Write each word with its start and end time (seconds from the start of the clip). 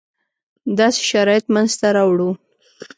داسې 0.77 0.99
شرایط 1.09 1.45
منځته 1.53 1.87
راوړو. 1.95 2.29